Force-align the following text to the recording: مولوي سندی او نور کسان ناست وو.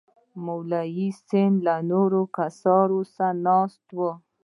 مولوي 0.45 1.09
سندی 1.27 1.67
او 1.75 1.81
نور 1.91 2.11
کسان 2.37 3.35
ناست 3.45 3.85
وو. 3.97 4.11